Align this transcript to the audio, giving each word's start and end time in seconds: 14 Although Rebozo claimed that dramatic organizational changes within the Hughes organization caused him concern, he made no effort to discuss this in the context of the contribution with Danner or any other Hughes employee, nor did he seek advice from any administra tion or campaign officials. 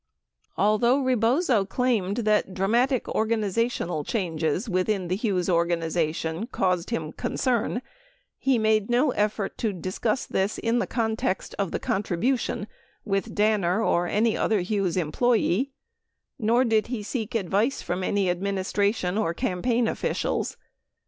14 0.55 0.65
Although 0.65 0.99
Rebozo 1.03 1.63
claimed 1.63 2.17
that 2.25 2.55
dramatic 2.55 3.07
organizational 3.07 4.03
changes 4.03 4.67
within 4.67 5.09
the 5.09 5.15
Hughes 5.15 5.47
organization 5.47 6.47
caused 6.47 6.89
him 6.89 7.11
concern, 7.11 7.83
he 8.39 8.57
made 8.57 8.89
no 8.89 9.11
effort 9.11 9.59
to 9.59 9.71
discuss 9.71 10.25
this 10.25 10.57
in 10.57 10.79
the 10.79 10.87
context 10.87 11.53
of 11.59 11.69
the 11.69 11.77
contribution 11.77 12.65
with 13.05 13.35
Danner 13.35 13.83
or 13.83 14.07
any 14.07 14.35
other 14.35 14.61
Hughes 14.61 14.97
employee, 14.97 15.69
nor 16.39 16.63
did 16.63 16.87
he 16.87 17.03
seek 17.03 17.35
advice 17.35 17.83
from 17.83 18.03
any 18.03 18.25
administra 18.25 18.95
tion 18.95 19.19
or 19.19 19.35
campaign 19.35 19.87
officials. 19.87 20.57